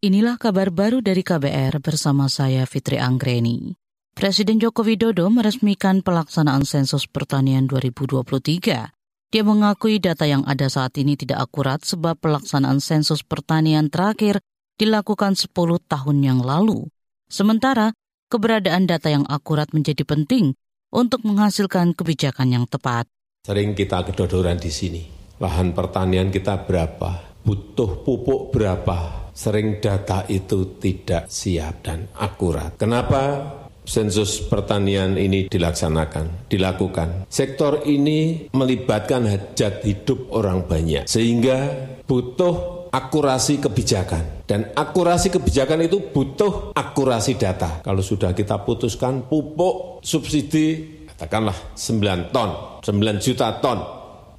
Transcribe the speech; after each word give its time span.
Inilah 0.00 0.40
kabar 0.40 0.72
baru 0.72 1.04
dari 1.04 1.20
KBR 1.20 1.84
bersama 1.84 2.24
saya 2.32 2.64
Fitri 2.64 2.96
Anggreni. 2.96 3.76
Presiden 4.16 4.56
Joko 4.56 4.80
Widodo 4.80 5.28
meresmikan 5.28 6.00
pelaksanaan 6.00 6.64
sensus 6.64 7.04
pertanian 7.04 7.68
2023. 7.68 8.96
Dia 9.28 9.42
mengakui 9.44 10.00
data 10.00 10.24
yang 10.24 10.40
ada 10.48 10.72
saat 10.72 10.96
ini 10.96 11.20
tidak 11.20 11.44
akurat 11.44 11.84
sebab 11.84 12.16
pelaksanaan 12.16 12.80
sensus 12.80 13.20
pertanian 13.20 13.92
terakhir 13.92 14.40
dilakukan 14.80 15.36
10 15.36 15.52
tahun 15.84 16.16
yang 16.24 16.40
lalu. 16.40 16.88
Sementara, 17.28 17.92
keberadaan 18.32 18.88
data 18.88 19.12
yang 19.12 19.28
akurat 19.28 19.68
menjadi 19.76 20.08
penting 20.08 20.56
untuk 20.88 21.28
menghasilkan 21.28 21.92
kebijakan 21.92 22.48
yang 22.48 22.64
tepat. 22.64 23.04
Sering 23.44 23.76
kita 23.76 24.00
kedodoran 24.08 24.56
di 24.56 24.72
sini. 24.72 25.04
Lahan 25.44 25.76
pertanian 25.76 26.32
kita 26.32 26.64
berapa? 26.64 27.36
Butuh 27.44 28.00
pupuk 28.00 28.48
berapa? 28.48 29.19
Sering 29.40 29.80
data 29.80 30.28
itu 30.28 30.76
tidak 30.76 31.32
siap 31.32 31.80
dan 31.80 32.04
akurat. 32.20 32.76
Kenapa 32.76 33.40
sensus 33.88 34.44
pertanian 34.44 35.16
ini 35.16 35.48
dilaksanakan, 35.48 36.52
dilakukan? 36.52 37.24
Sektor 37.32 37.88
ini 37.88 38.52
melibatkan 38.52 39.24
hajat 39.24 39.88
hidup 39.88 40.28
orang 40.36 40.68
banyak, 40.68 41.08
sehingga 41.08 41.72
butuh 42.04 42.84
akurasi 42.92 43.64
kebijakan. 43.64 44.44
Dan 44.44 44.76
akurasi 44.76 45.32
kebijakan 45.32 45.88
itu 45.88 46.12
butuh 46.12 46.76
akurasi 46.76 47.40
data. 47.40 47.80
Kalau 47.80 48.04
sudah 48.04 48.36
kita 48.36 48.60
putuskan 48.60 49.24
pupuk 49.24 50.04
subsidi, 50.04 51.00
katakanlah 51.16 51.56
9 51.80 52.28
ton, 52.28 52.82
9 52.84 53.24
juta 53.24 53.56
ton, 53.56 53.78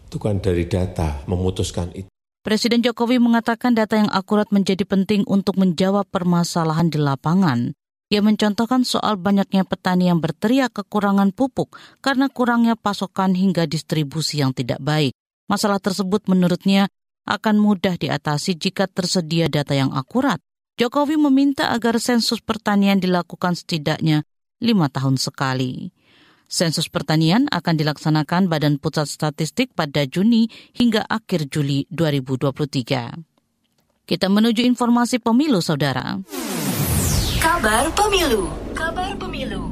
itu 0.06 0.18
kan 0.22 0.38
dari 0.38 0.70
data 0.70 1.26
memutuskan 1.26 1.90
itu. 1.98 2.11
Presiden 2.42 2.82
Jokowi 2.82 3.22
mengatakan 3.22 3.78
data 3.78 4.02
yang 4.02 4.10
akurat 4.10 4.50
menjadi 4.50 4.82
penting 4.82 5.22
untuk 5.30 5.62
menjawab 5.62 6.10
permasalahan 6.10 6.90
di 6.90 6.98
lapangan. 6.98 7.78
Ia 8.10 8.26
mencontohkan 8.26 8.82
soal 8.82 9.22
banyaknya 9.22 9.62
petani 9.62 10.10
yang 10.10 10.18
berteriak 10.18 10.74
kekurangan 10.74 11.38
pupuk 11.38 11.78
karena 12.02 12.34
kurangnya 12.34 12.74
pasokan 12.74 13.38
hingga 13.38 13.70
distribusi 13.70 14.42
yang 14.42 14.58
tidak 14.58 14.82
baik. 14.82 15.14
Masalah 15.46 15.78
tersebut 15.78 16.26
menurutnya 16.26 16.90
akan 17.30 17.62
mudah 17.62 18.02
diatasi 18.02 18.58
jika 18.58 18.90
tersedia 18.90 19.46
data 19.46 19.78
yang 19.78 19.94
akurat. 19.94 20.42
Jokowi 20.82 21.22
meminta 21.22 21.70
agar 21.70 22.02
sensus 22.02 22.42
pertanian 22.42 22.98
dilakukan 22.98 23.54
setidaknya 23.54 24.26
lima 24.58 24.90
tahun 24.90 25.22
sekali. 25.22 25.94
Sensus 26.52 26.92
pertanian 26.92 27.48
akan 27.48 27.80
dilaksanakan 27.80 28.52
Badan 28.52 28.76
Pusat 28.76 29.08
Statistik 29.08 29.72
pada 29.72 30.04
Juni 30.04 30.52
hingga 30.76 31.08
akhir 31.08 31.48
Juli 31.48 31.88
2023. 31.88 34.04
Kita 34.04 34.28
menuju 34.28 34.60
informasi 34.60 35.24
pemilu, 35.24 35.64
Saudara. 35.64 36.20
Kabar 37.40 37.88
Pemilu. 37.96 38.52
Kabar 38.76 39.16
Pemilu. 39.16 39.72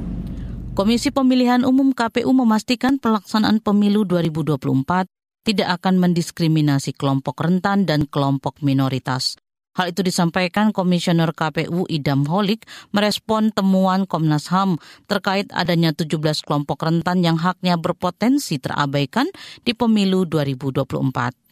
Komisi 0.72 1.12
Pemilihan 1.12 1.68
Umum 1.68 1.92
KPU 1.92 2.32
memastikan 2.32 2.96
pelaksanaan 2.96 3.60
pemilu 3.60 4.08
2024 4.08 5.04
tidak 5.44 5.84
akan 5.84 6.00
mendiskriminasi 6.00 6.96
kelompok 6.96 7.44
rentan 7.44 7.84
dan 7.84 8.08
kelompok 8.08 8.64
minoritas. 8.64 9.36
Hal 9.80 9.96
itu 9.96 10.04
disampaikan 10.04 10.76
Komisioner 10.76 11.32
KPU 11.32 11.88
Idam 11.88 12.28
Holik 12.28 12.68
merespon 12.92 13.56
temuan 13.56 14.04
Komnas 14.04 14.52
HAM 14.52 14.76
terkait 15.08 15.48
adanya 15.56 15.96
17 15.96 16.20
kelompok 16.44 16.84
rentan 16.84 17.24
yang 17.24 17.40
haknya 17.40 17.80
berpotensi 17.80 18.60
terabaikan 18.60 19.32
di 19.64 19.72
pemilu 19.72 20.28
2024 20.28 21.49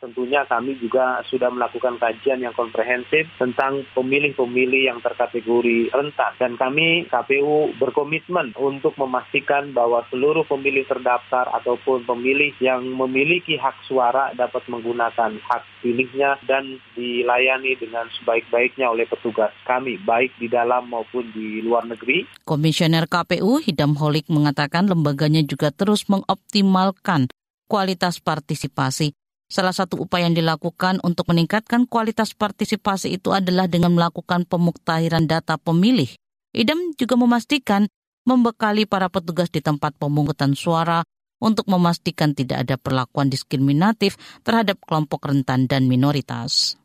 tentunya 0.00 0.48
kami 0.48 0.80
juga 0.80 1.20
sudah 1.28 1.52
melakukan 1.52 2.00
kajian 2.00 2.40
yang 2.40 2.56
komprehensif 2.56 3.28
tentang 3.36 3.84
pemilih-pemilih 3.92 4.88
yang 4.88 4.98
terkategori 5.04 5.92
rentan. 5.92 6.32
Dan 6.40 6.56
kami 6.56 7.06
KPU 7.06 7.76
berkomitmen 7.76 8.56
untuk 8.56 8.96
memastikan 8.96 9.76
bahwa 9.76 10.02
seluruh 10.08 10.48
pemilih 10.48 10.88
terdaftar 10.88 11.52
ataupun 11.60 12.08
pemilih 12.08 12.56
yang 12.58 12.82
memiliki 12.82 13.60
hak 13.60 13.76
suara 13.84 14.32
dapat 14.32 14.64
menggunakan 14.66 15.36
hak 15.36 15.62
pilihnya 15.84 16.40
dan 16.48 16.80
dilayani 16.96 17.76
dengan 17.76 18.08
sebaik-baiknya 18.20 18.88
oleh 18.88 19.04
petugas 19.04 19.52
kami, 19.68 20.00
baik 20.00 20.32
di 20.40 20.48
dalam 20.48 20.88
maupun 20.88 21.28
di 21.36 21.60
luar 21.60 21.84
negeri. 21.84 22.24
Komisioner 22.48 23.04
KPU 23.04 23.60
Hidam 23.60 24.00
Holik 24.00 24.26
mengatakan 24.32 24.88
lembaganya 24.88 25.44
juga 25.44 25.68
terus 25.68 26.08
mengoptimalkan 26.08 27.28
kualitas 27.70 28.18
partisipasi 28.18 29.19
Salah 29.50 29.74
satu 29.74 30.06
upaya 30.06 30.30
yang 30.30 30.38
dilakukan 30.38 31.02
untuk 31.02 31.26
meningkatkan 31.26 31.90
kualitas 31.90 32.38
partisipasi 32.38 33.18
itu 33.18 33.34
adalah 33.34 33.66
dengan 33.66 33.90
melakukan 33.90 34.46
pemuktahiran 34.46 35.26
data 35.26 35.58
pemilih. 35.58 36.14
Idam 36.54 36.94
juga 36.94 37.18
memastikan 37.18 37.90
membekali 38.22 38.86
para 38.86 39.10
petugas 39.10 39.50
di 39.50 39.58
tempat 39.58 39.98
pemungutan 39.98 40.54
suara 40.54 41.02
untuk 41.42 41.66
memastikan 41.66 42.30
tidak 42.30 42.62
ada 42.62 42.76
perlakuan 42.78 43.26
diskriminatif 43.26 44.14
terhadap 44.46 44.78
kelompok 44.86 45.26
rentan 45.26 45.66
dan 45.66 45.90
minoritas. 45.90 46.78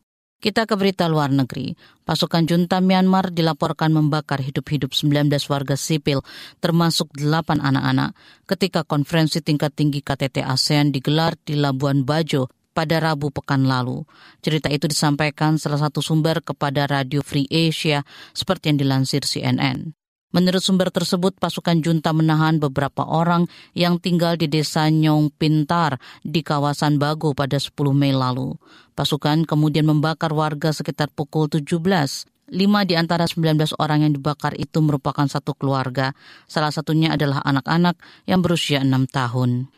Kita 0.46 0.68
ke 0.70 0.78
berita 0.78 1.10
luar 1.10 1.34
negeri. 1.34 1.74
Pasukan 2.06 2.46
junta 2.46 2.78
Myanmar 2.78 3.34
dilaporkan 3.34 3.90
membakar 3.90 4.46
hidup-hidup 4.46 4.94
19 4.94 5.32
warga 5.50 5.74
sipil, 5.74 6.22
termasuk 6.62 7.10
8 7.18 7.58
anak-anak, 7.58 8.14
ketika 8.46 8.86
konferensi 8.86 9.42
tingkat 9.42 9.74
tinggi 9.74 10.06
KTT 10.06 10.46
ASEAN 10.46 10.94
digelar 10.94 11.34
di 11.42 11.58
Labuan 11.58 12.06
Bajo 12.06 12.52
pada 12.76 13.00
Rabu 13.00 13.32
pekan 13.32 13.64
lalu. 13.64 14.04
Cerita 14.44 14.68
itu 14.68 14.92
disampaikan 14.92 15.56
salah 15.56 15.80
satu 15.80 16.04
sumber 16.04 16.44
kepada 16.44 16.84
Radio 16.92 17.24
Free 17.24 17.48
Asia 17.48 18.04
seperti 18.36 18.76
yang 18.76 18.84
dilansir 18.84 19.24
CNN. 19.24 19.96
Menurut 20.36 20.60
sumber 20.60 20.92
tersebut, 20.92 21.40
pasukan 21.40 21.80
junta 21.80 22.12
menahan 22.12 22.60
beberapa 22.60 23.08
orang 23.08 23.48
yang 23.72 24.04
tinggal 24.04 24.36
di 24.36 24.52
desa 24.52 24.92
Nyong 24.92 25.32
Pintar 25.32 25.96
di 26.28 26.44
kawasan 26.44 27.00
Bago 27.00 27.32
pada 27.32 27.56
10 27.56 27.72
Mei 27.96 28.12
lalu. 28.12 28.60
Pasukan 29.00 29.48
kemudian 29.48 29.88
membakar 29.88 30.36
warga 30.36 30.76
sekitar 30.76 31.08
pukul 31.16 31.48
17. 31.48 31.80
Lima 32.52 32.84
di 32.84 33.00
antara 33.00 33.24
19 33.32 33.80
orang 33.80 34.04
yang 34.04 34.12
dibakar 34.12 34.52
itu 34.60 34.84
merupakan 34.84 35.24
satu 35.24 35.56
keluarga. 35.56 36.12
Salah 36.52 36.76
satunya 36.76 37.16
adalah 37.16 37.40
anak-anak 37.40 37.96
yang 38.28 38.44
berusia 38.44 38.84
enam 38.84 39.08
tahun. 39.08 39.72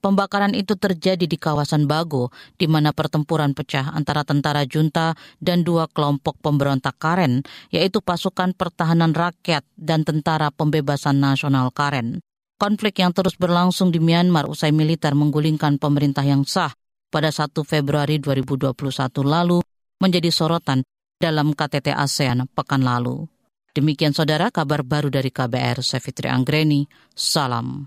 Pembakaran 0.00 0.56
itu 0.56 0.80
terjadi 0.80 1.28
di 1.28 1.36
kawasan 1.36 1.84
Bago, 1.84 2.32
di 2.56 2.64
mana 2.64 2.88
pertempuran 2.96 3.52
pecah 3.52 3.92
antara 3.92 4.24
tentara 4.24 4.64
junta 4.64 5.12
dan 5.44 5.60
dua 5.60 5.92
kelompok 5.92 6.40
pemberontak 6.40 6.96
Karen, 6.96 7.44
yaitu 7.68 8.00
pasukan 8.00 8.56
pertahanan 8.56 9.12
rakyat 9.12 9.60
dan 9.76 10.08
tentara 10.08 10.48
pembebasan 10.48 11.20
nasional 11.20 11.68
Karen. 11.68 12.24
Konflik 12.56 13.04
yang 13.04 13.12
terus 13.12 13.36
berlangsung 13.36 13.92
di 13.92 14.00
Myanmar 14.00 14.48
usai 14.48 14.72
militer 14.72 15.12
menggulingkan 15.12 15.76
pemerintah 15.76 16.24
yang 16.24 16.48
sah 16.48 16.72
pada 17.12 17.28
1 17.28 17.52
Februari 17.68 18.16
2021 18.16 18.72
lalu 19.20 19.60
menjadi 20.00 20.32
sorotan 20.32 20.80
dalam 21.20 21.52
KTT 21.52 21.92
ASEAN 21.92 22.48
pekan 22.56 22.80
lalu. 22.80 23.28
Demikian 23.76 24.16
saudara 24.16 24.48
kabar 24.48 24.80
baru 24.80 25.12
dari 25.12 25.28
KBR, 25.28 25.84
saya 25.84 26.00
Fitri 26.00 26.32
Anggreni, 26.32 26.88
salam. 27.12 27.84